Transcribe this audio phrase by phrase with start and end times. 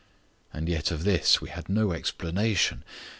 [0.51, 2.83] And yet of this we had no explanation.